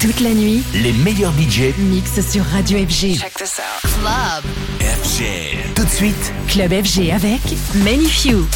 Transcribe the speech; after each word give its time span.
Toute 0.00 0.20
la 0.20 0.32
nuit, 0.32 0.62
les 0.74 0.92
meilleurs 0.92 1.32
budgets 1.32 1.74
mixent 1.76 2.24
sur 2.30 2.44
Radio 2.44 2.78
FG. 2.78 3.18
Check 3.20 3.34
this 3.34 3.60
out. 3.60 3.90
Club 3.98 4.92
FG. 5.02 5.74
Tout 5.74 5.82
de 5.84 5.88
suite, 5.90 6.32
Club 6.46 6.70
FG 6.72 7.10
avec 7.12 7.40
Many 7.84 8.08
Few. 8.08 8.46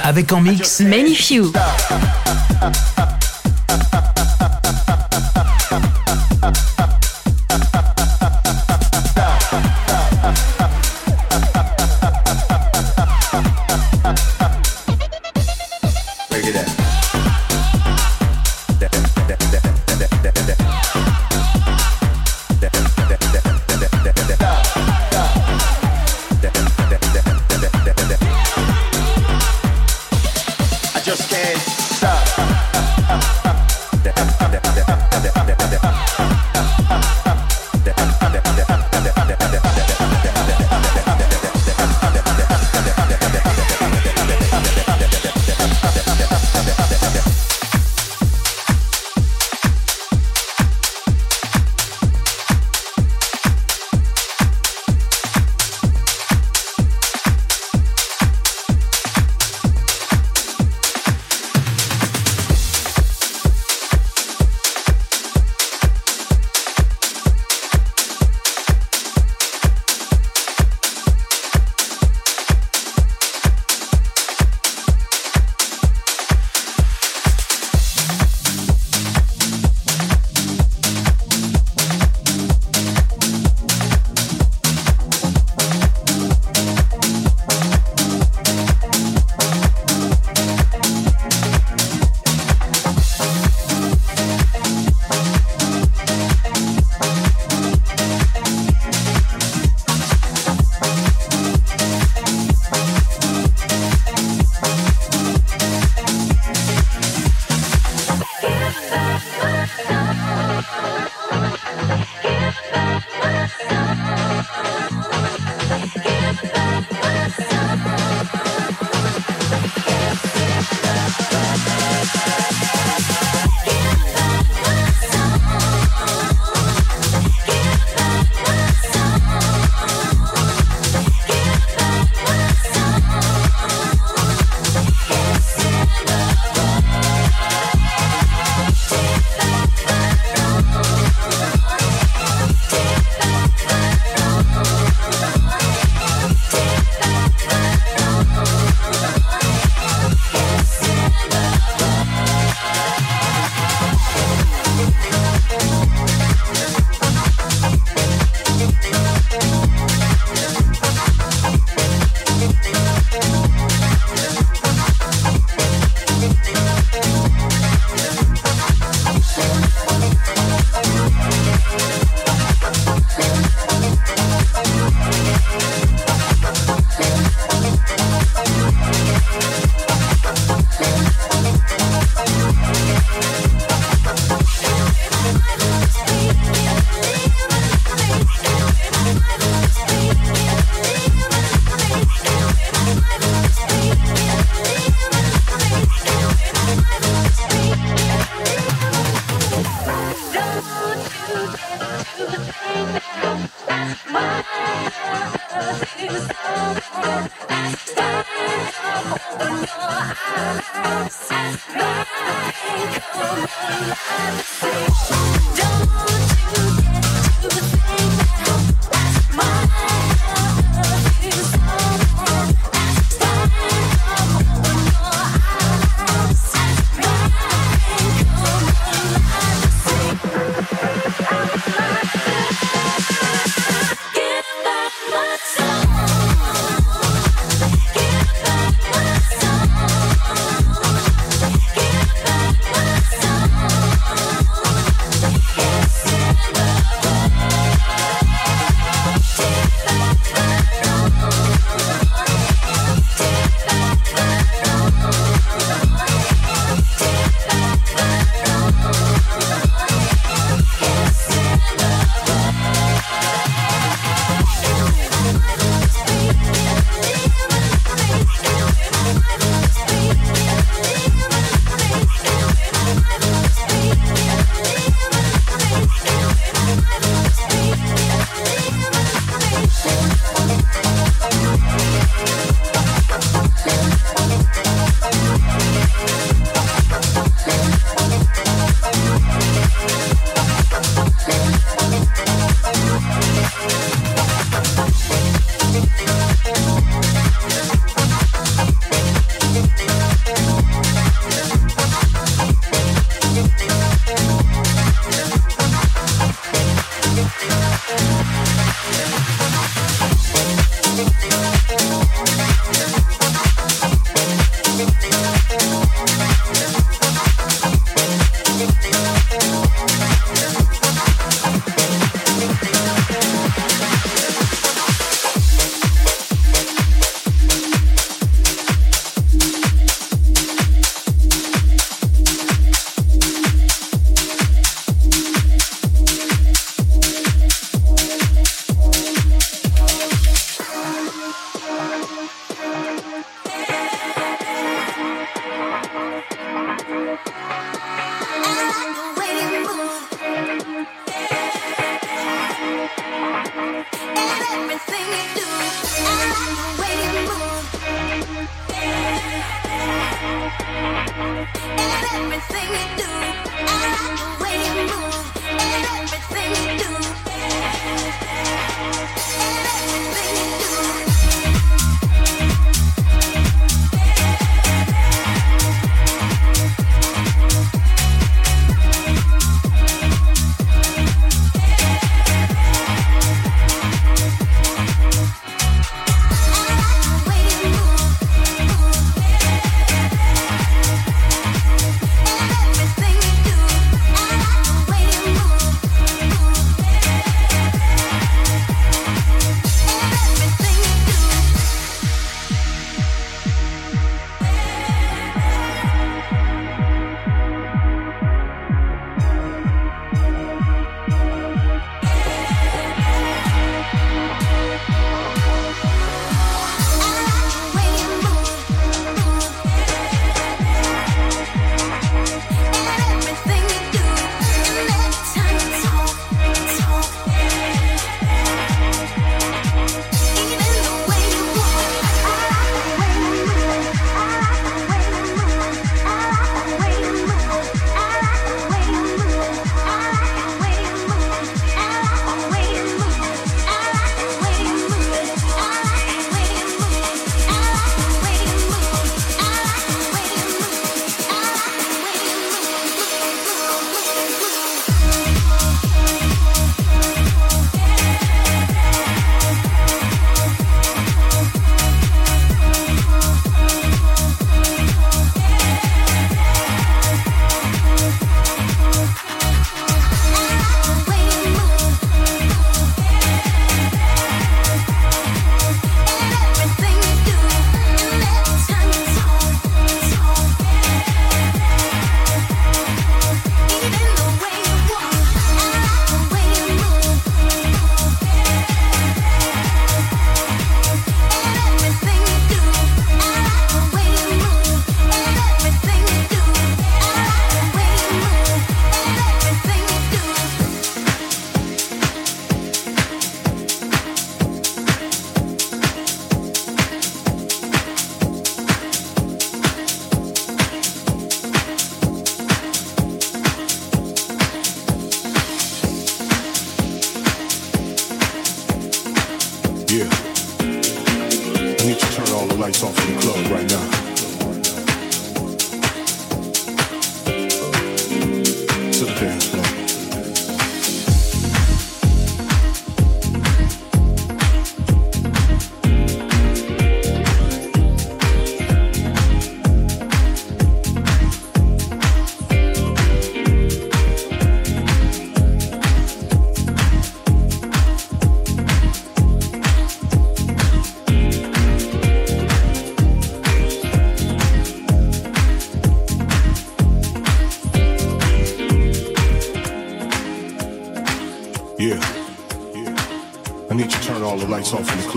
Avec 0.05 0.31
en 0.33 0.41
mix 0.41 0.79
Many 0.81 1.13
Few. 1.15 1.51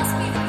must 0.00 0.32
be 0.38 0.47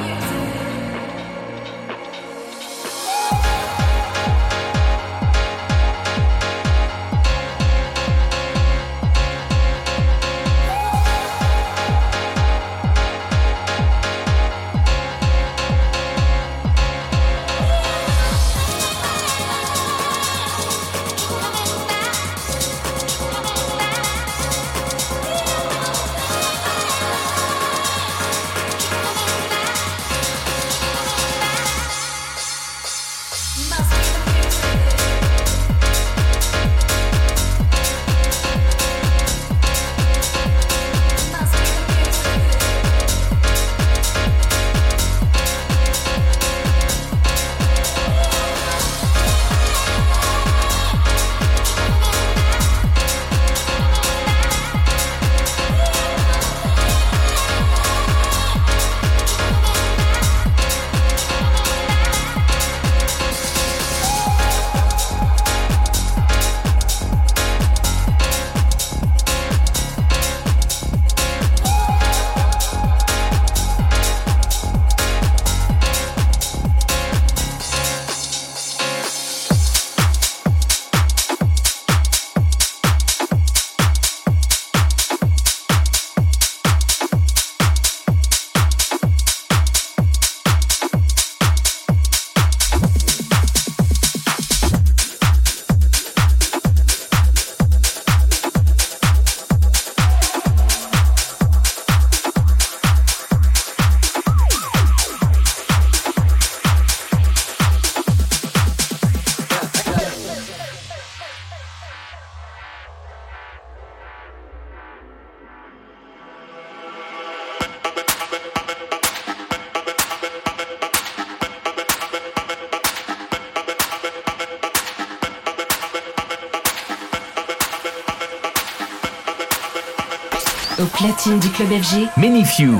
platine 131.00 131.40
du 131.40 131.48
club 131.52 131.70
FG. 131.82 132.10
Many 132.18 132.44
Few. 132.44 132.76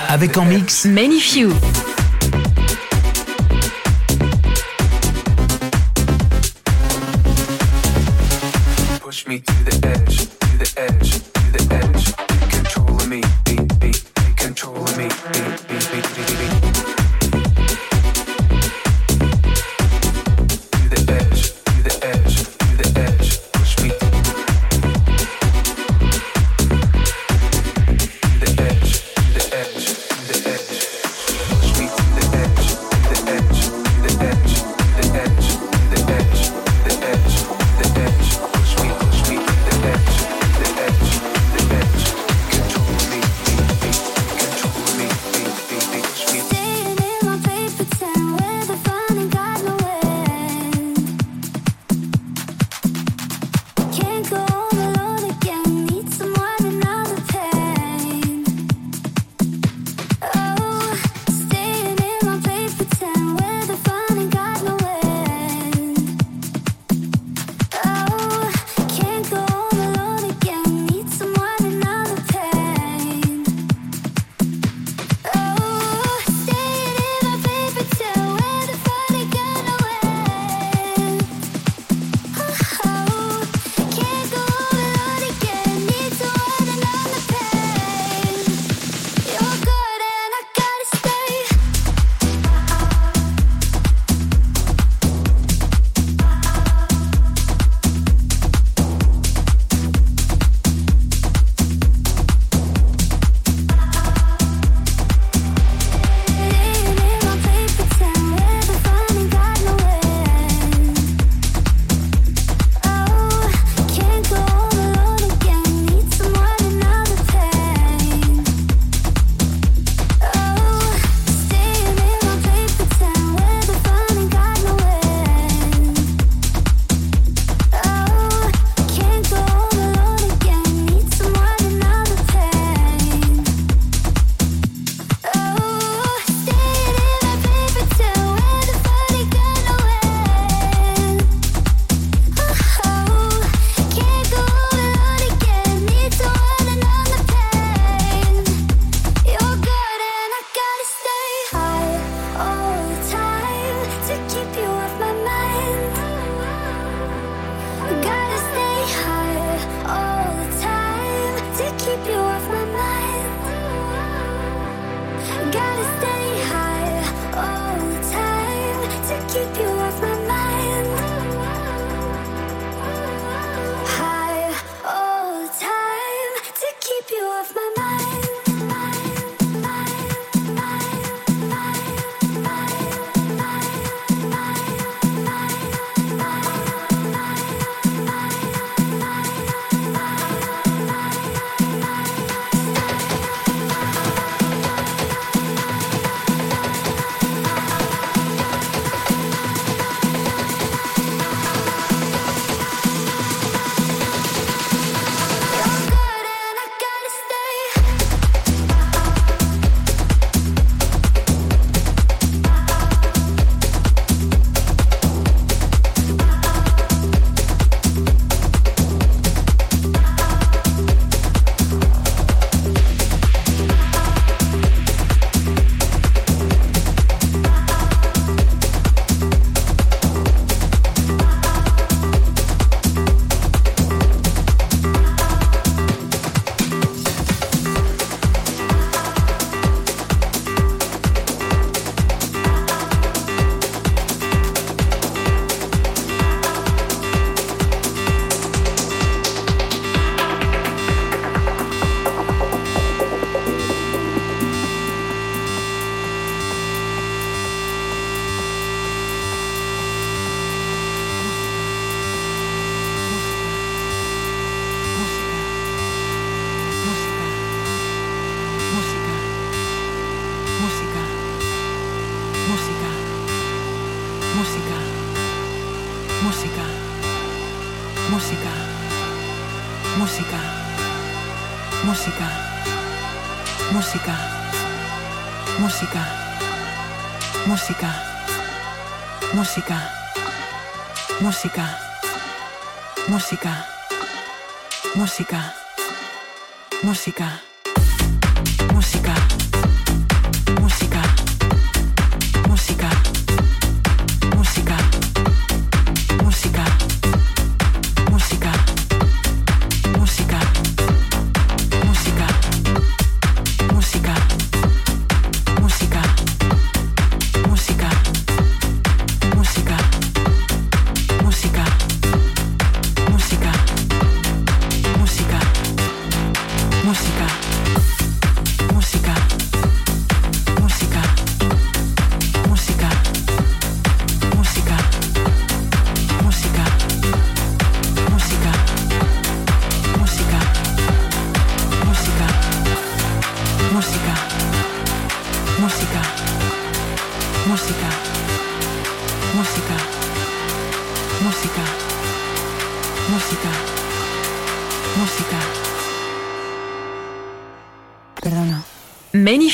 Avec 0.09 0.37
en 0.37 0.45
mix 0.45 0.85
Many 0.85 1.19
Few. 1.19 1.51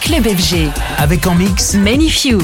Club 0.00 0.26
FG. 0.26 0.68
Avec 0.98 1.26
en 1.26 1.34
mix 1.34 1.74
Many 1.74 2.10
Few. 2.10 2.38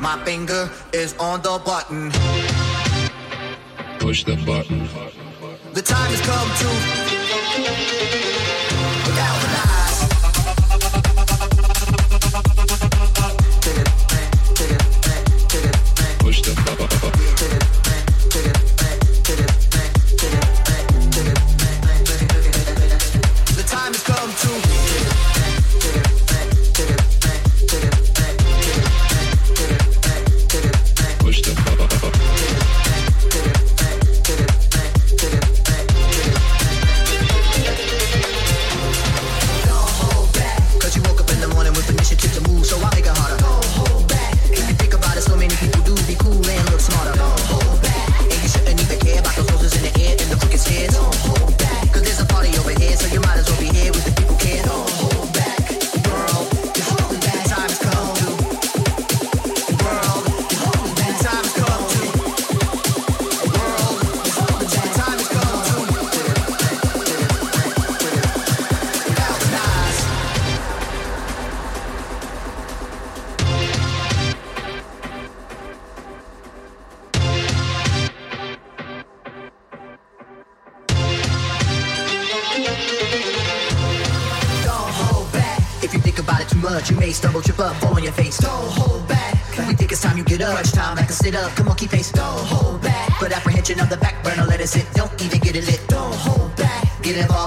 My 0.00 0.18
finger 0.24 0.70
is 0.94 1.14
on 1.18 1.42
the 1.42 1.60
button. 1.64 2.10
Push 3.98 4.24
the 4.24 4.36
button. 4.46 4.88
The 5.74 5.82
time 5.82 6.10
has 6.10 6.16
come 6.22 6.48
to 6.96 7.01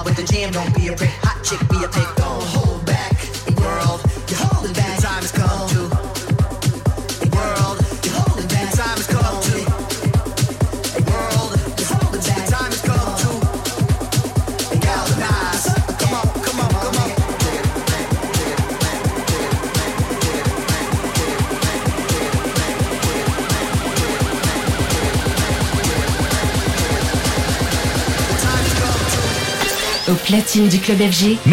with 0.05 0.15
the 0.15 0.23
jam, 0.23 0.53
don't 0.53 0.73
be 0.75 0.87
a 0.87 0.95
prick. 0.95 1.09
Hot 1.23 1.43
chick, 1.43 1.59
be 1.67 1.83
a 1.83 1.87
pick. 1.87 2.07
Don't 2.15 2.25
oh, 2.25 2.51
hold 2.53 2.64
au 30.07 30.13
platine 30.13 30.67
du 30.69 30.79
club 30.79 30.99
FG. 30.99 31.51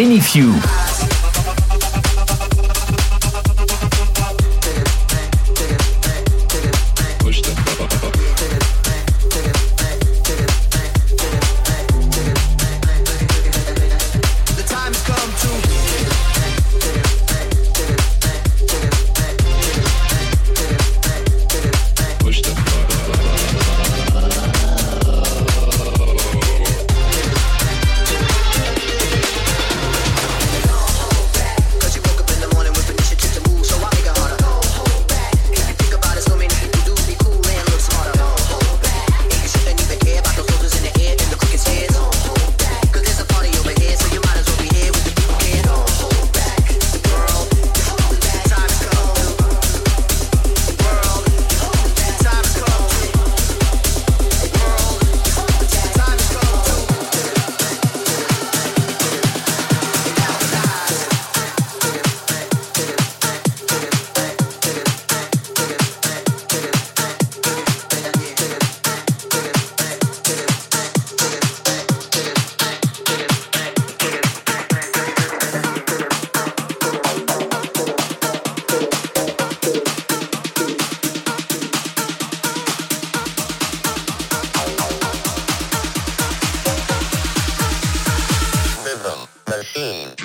team. 89.83 90.22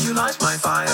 You 0.00 0.14
light 0.14 0.36
my 0.40 0.56
fire. 0.56 0.87